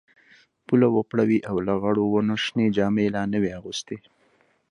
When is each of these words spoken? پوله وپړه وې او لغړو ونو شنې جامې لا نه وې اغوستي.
پوله 0.65 0.87
وپړه 0.91 1.23
وې 1.29 1.39
او 1.49 1.55
لغړو 1.67 2.03
ونو 2.11 2.35
شنې 2.45 2.67
جامې 2.77 3.05
لا 3.15 3.23
نه 3.31 3.37
وې 3.41 3.49
اغوستي. 3.59 3.97